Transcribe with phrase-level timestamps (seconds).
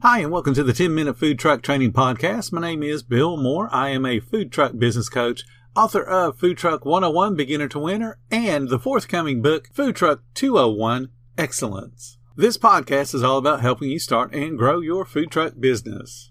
[0.00, 2.52] Hi, and welcome to the 10 Minute Food Truck Training Podcast.
[2.52, 3.68] My name is Bill Moore.
[3.72, 5.42] I am a food truck business coach,
[5.74, 11.08] author of Food Truck 101 Beginner to Winner, and the forthcoming book, Food Truck 201
[11.36, 12.16] Excellence.
[12.36, 16.30] This podcast is all about helping you start and grow your food truck business.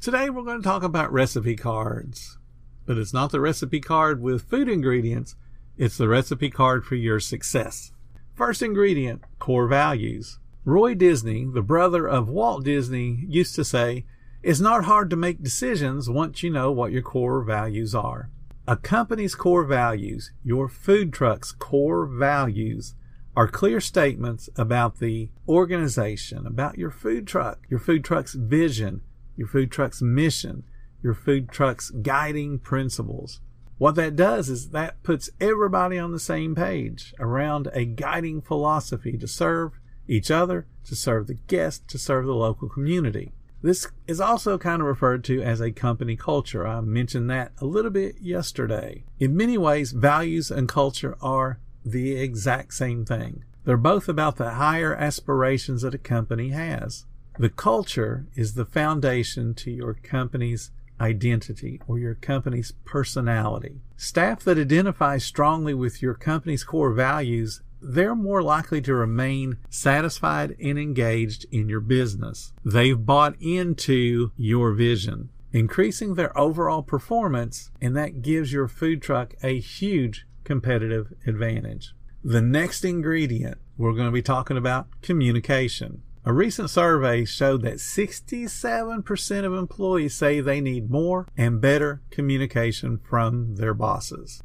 [0.00, 2.38] Today we're going to talk about recipe cards.
[2.86, 5.34] But it's not the recipe card with food ingredients,
[5.76, 7.92] it's the recipe card for your success.
[8.34, 10.38] First ingredient, core values.
[10.64, 14.04] Roy Disney, the brother of Walt Disney, used to say,
[14.42, 18.30] It's not hard to make decisions once you know what your core values are.
[18.68, 22.94] A company's core values, your food truck's core values,
[23.36, 29.02] are clear statements about the organization, about your food truck, your food truck's vision,
[29.36, 30.64] your food truck's mission,
[31.02, 33.40] your food truck's guiding principles.
[33.78, 39.18] What that does is that puts everybody on the same page around a guiding philosophy
[39.18, 39.72] to serve
[40.08, 43.32] each other, to serve the guest, to serve the local community.
[43.62, 46.66] This is also kind of referred to as a company culture.
[46.66, 49.04] I mentioned that a little bit yesterday.
[49.18, 53.44] In many ways, values and culture are the exact same thing.
[53.64, 57.04] They're both about the higher aspirations that a company has.
[57.38, 60.70] The culture is the foundation to your company's
[61.00, 63.80] identity or your company's personality.
[63.96, 70.56] Staff that identify strongly with your company's core values, they're more likely to remain satisfied
[70.60, 72.52] and engaged in your business.
[72.64, 79.34] They've bought into your vision, increasing their overall performance, and that gives your food truck
[79.42, 81.92] a huge competitive advantage.
[82.24, 86.02] The next ingredient, we're going to be talking about communication.
[86.28, 92.98] A recent survey showed that 67% of employees say they need more and better communication
[92.98, 94.42] from their bosses.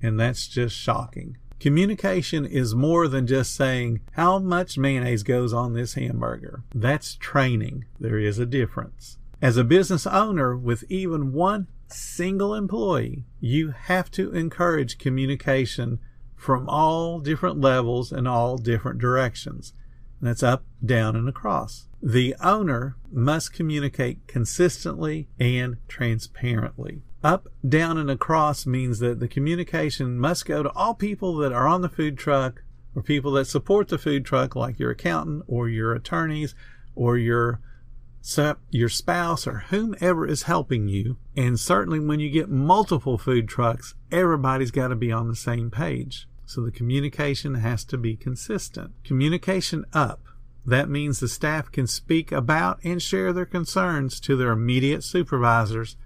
[0.00, 1.36] And that's just shocking.
[1.58, 6.62] Communication is more than just saying how much mayonnaise goes on this hamburger.
[6.72, 7.86] That's training.
[7.98, 9.18] There is a difference.
[9.42, 15.98] As a business owner with even one single employee, you have to encourage communication
[16.36, 19.72] from all different levels and all different directions.
[20.24, 21.86] That's up, down, and across.
[22.02, 27.02] The owner must communicate consistently and transparently.
[27.22, 31.68] Up, down, and across means that the communication must go to all people that are
[31.68, 32.62] on the food truck
[32.94, 36.54] or people that support the food truck, like your accountant or your attorneys
[36.94, 37.60] or your
[38.70, 41.18] your spouse or whomever is helping you.
[41.36, 45.70] And certainly when you get multiple food trucks, everybody's got to be on the same
[45.70, 46.26] page.
[46.46, 48.92] So the communication has to be consistent.
[49.04, 50.20] Communication up.
[50.66, 55.96] That means the staff can speak about and share their concerns to their immediate supervisors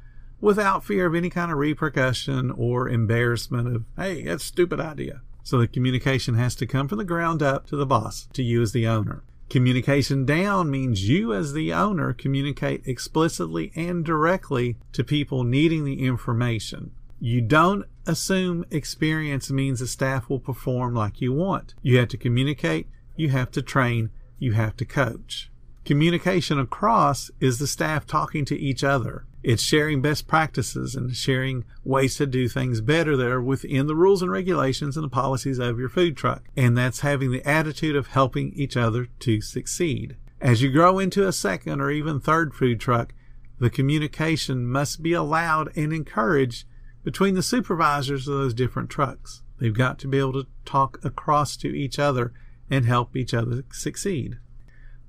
[0.41, 5.23] without fear of any kind of repercussion or embarrassment of, hey, that's a stupid idea.
[5.43, 8.63] So the communication has to come from the ground up to the boss, to you
[8.63, 9.23] as the owner.
[9.49, 16.05] Communication down means you as the owner communicate explicitly and directly to people needing the
[16.05, 16.91] information.
[17.21, 21.75] You don't assume experience means the staff will perform like you want.
[21.83, 25.51] You have to communicate, you have to train, you have to coach.
[25.85, 29.25] Communication across is the staff talking to each other.
[29.43, 33.97] It's sharing best practices and sharing ways to do things better that are within the
[33.97, 36.43] rules and regulations and the policies of your food truck.
[36.57, 40.17] And that's having the attitude of helping each other to succeed.
[40.41, 43.13] As you grow into a second or even third food truck,
[43.59, 46.65] the communication must be allowed and encouraged
[47.05, 49.43] between the supervisors of those different trucks.
[49.59, 52.33] They've got to be able to talk across to each other
[52.71, 54.39] and help each other succeed.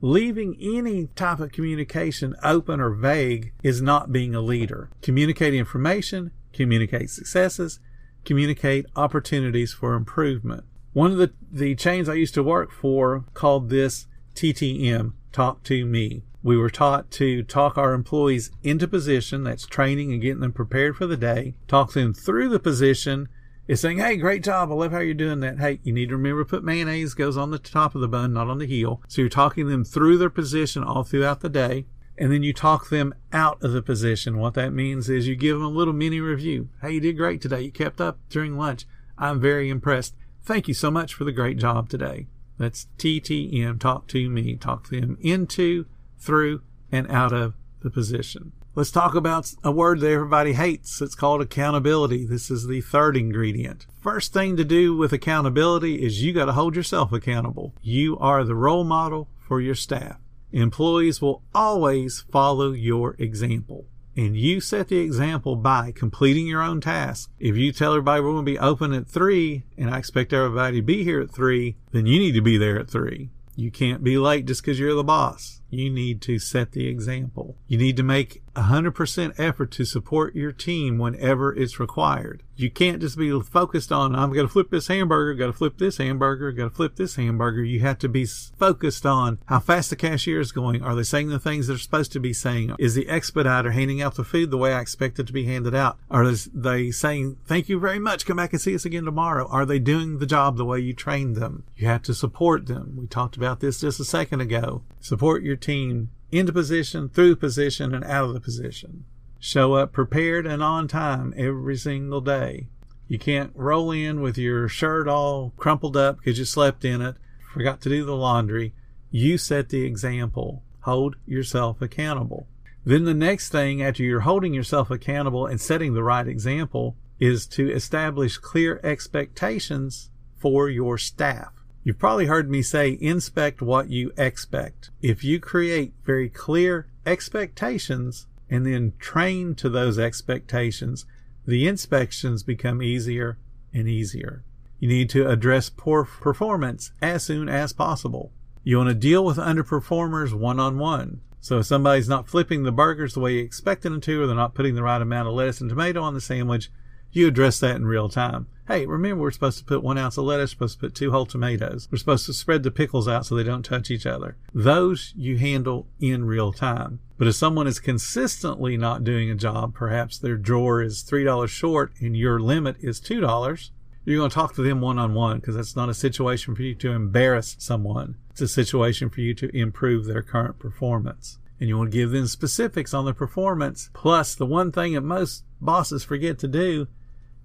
[0.02, 4.90] Leaving any type of communication open or vague is not being a leader.
[5.02, 7.80] Communicate information, communicate successes,
[8.24, 10.64] communicate opportunities for improvement.
[10.94, 15.86] One of the, the chains I used to work for called this TTM, Talk to
[15.86, 16.24] Me.
[16.42, 20.96] We were taught to talk our employees into position, that's training and getting them prepared
[20.96, 23.28] for the day, talk them through the position,
[23.68, 24.72] is saying, Hey, great job.
[24.72, 25.60] I love how you're doing that.
[25.60, 28.48] Hey, you need to remember put mayonnaise goes on the top of the bun, not
[28.48, 29.02] on the heel.
[29.08, 31.86] So you're talking them through their position all throughout the day.
[32.18, 34.40] And then you talk them out of the position.
[34.40, 36.70] What that means is you give them a little mini review.
[36.82, 37.62] Hey, you did great today.
[37.62, 38.86] You kept up during lunch.
[39.18, 40.16] I'm very impressed.
[40.42, 42.28] Thank you so much for the great job today.
[42.58, 43.80] That's TTM.
[43.80, 44.56] Talk to me.
[44.56, 45.86] Talk them into
[46.20, 46.62] through,
[46.92, 48.52] and out of the position.
[48.76, 51.02] Let's talk about a word that everybody hates.
[51.02, 52.26] It's called accountability.
[52.26, 53.88] This is the third ingredient.
[54.00, 57.74] First thing to do with accountability is you got to hold yourself accountable.
[57.82, 60.18] You are the role model for your staff.
[60.52, 63.86] Employees will always follow your example.
[64.16, 67.30] And you set the example by completing your own task.
[67.40, 70.78] If you tell everybody we're going to be open at three and I expect everybody
[70.78, 73.30] to be here at three, then you need to be there at three.
[73.56, 75.62] You can't be late just because you're the boss.
[75.70, 77.56] You need to set the example.
[77.68, 82.44] You need to make 100% effort to support your team whenever it's required.
[82.56, 85.78] You can't just be focused on, I'm going to flip this hamburger, got to flip
[85.78, 87.64] this hamburger, got to flip this hamburger.
[87.64, 90.84] You have to be focused on how fast the cashier is going.
[90.84, 92.76] Are they saying the things they're supposed to be saying?
[92.78, 95.74] Is the expediter handing out the food the way I expect it to be handed
[95.74, 95.98] out?
[96.12, 99.48] Are they saying, thank you very much, come back and see us again tomorrow?
[99.48, 101.64] Are they doing the job the way you trained them?
[101.78, 102.98] You have to support them.
[103.00, 104.84] We talked about this just a second ago.
[105.00, 109.06] Support your team into position, through position, and out of the position.
[109.40, 112.68] Show up prepared and on time every single day.
[113.08, 117.16] You can't roll in with your shirt all crumpled up because you slept in it,
[117.52, 118.74] forgot to do the laundry.
[119.12, 120.64] You set the example.
[120.82, 122.48] Hold yourself accountable.
[122.86, 127.48] Then the next thing after you're holding yourself accountable and setting the right example is
[127.48, 131.59] to establish clear expectations for your staff.
[131.90, 134.92] You've probably heard me say inspect what you expect.
[135.02, 141.08] If you create very clear expectations and then train to those expectations,
[141.48, 143.40] the inspections become easier
[143.74, 144.44] and easier.
[144.78, 148.32] You need to address poor performance as soon as possible.
[148.64, 151.22] You want to deal with underperformers one on one.
[151.42, 154.36] So if somebody's not flipping the burgers the way you expected them to, or they're
[154.36, 156.70] not putting the right amount of lettuce and tomato on the sandwich,
[157.12, 158.48] you address that in real time.
[158.68, 161.26] Hey, remember we're supposed to put one ounce of lettuce, supposed to put two whole
[161.26, 161.88] tomatoes.
[161.92, 164.38] We're supposed to spread the pickles out so they don't touch each other.
[164.54, 167.00] Those you handle in real time.
[167.18, 171.94] But if someone is consistently not doing a job, perhaps their drawer is $3 short
[172.00, 173.72] and your limit is $2,
[174.06, 176.62] you're going to talk to them one on one because that's not a situation for
[176.62, 178.18] you to embarrass someone.
[178.30, 181.40] It's a situation for you to improve their current performance.
[181.60, 183.90] And you want to give them specifics on their performance.
[183.94, 186.88] Plus, the one thing that most bosses forget to do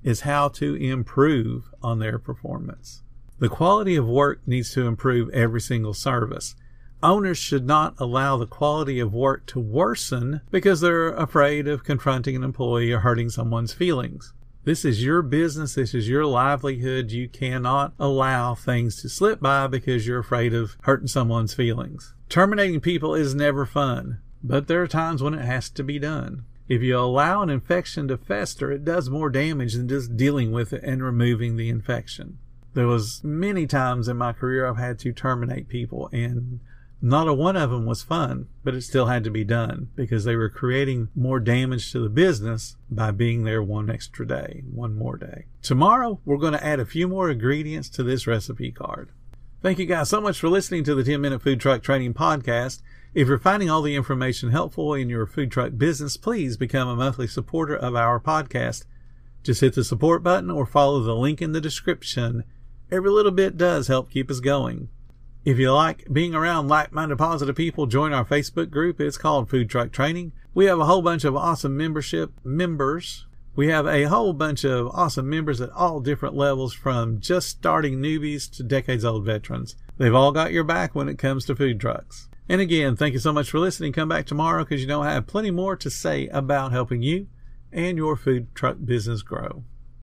[0.05, 3.03] is how to improve on their performance.
[3.41, 6.55] The quality of work needs to improve every single service.
[7.03, 12.37] Owners should not allow the quality of work to worsen because they're afraid of confronting
[12.37, 14.33] an employee or hurting someone's feelings.
[14.65, 15.75] This is your business.
[15.75, 17.11] This is your livelihood.
[17.11, 22.15] You cannot allow things to slip by because you're afraid of hurting someone's feelings.
[22.31, 26.47] Terminating people is never fun, but there are times when it has to be done.
[26.69, 30.73] If you allow an infection to fester, it does more damage than just dealing with
[30.73, 32.39] it and removing the infection.
[32.73, 36.61] There was many times in my career I've had to terminate people and
[37.05, 40.25] not a one of them was fun, but it still had to be done because
[40.25, 44.97] they were creating more damage to the business by being there one extra day, one
[44.97, 45.45] more day.
[45.61, 49.11] Tomorrow, we're going to add a few more ingredients to this recipe card.
[49.61, 52.81] Thank you guys so much for listening to the 10 Minute Food Truck Training Podcast.
[53.15, 56.97] If you're finding all the information helpful in your food truck business, please become a
[56.97, 58.87] monthly supporter of our podcast.
[59.45, 62.43] Just hit the support button or follow the link in the description.
[62.91, 64.89] Every little bit does help keep us going.
[65.45, 69.01] If you like being around like-minded positive people, join our Facebook group.
[69.01, 70.33] It's called Food Truck Training.
[70.53, 73.27] We have a whole bunch of awesome membership members.
[73.55, 78.01] We have a whole bunch of awesome members at all different levels from just starting
[78.01, 79.77] newbies to decades old veterans.
[79.99, 82.29] They've all got your back when it comes to food trucks.
[82.49, 83.93] And again, thank you so much for listening.
[83.93, 87.29] Come back tomorrow because you know I have plenty more to say about helping you
[87.73, 89.65] and your food truck business grow.